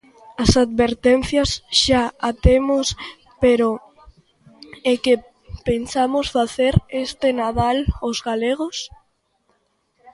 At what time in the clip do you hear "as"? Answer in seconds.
0.43-0.51